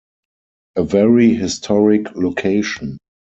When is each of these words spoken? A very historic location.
A 0.77 0.83
very 0.83 1.31
historic 1.35 2.15
location. 2.15 2.97